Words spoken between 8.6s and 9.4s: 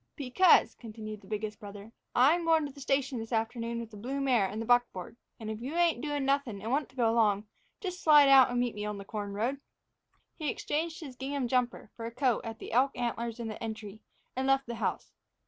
me on the corn